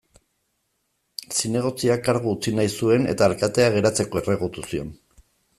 Zinegotziak 1.39 2.01
kargu 2.09 2.33
utzi 2.37 2.55
nahi 2.61 2.73
zuen 2.79 3.07
eta 3.13 3.29
alkateak 3.29 3.79
geratzeko 3.79 4.23
erregutu 4.25 4.69
zion. 4.73 4.91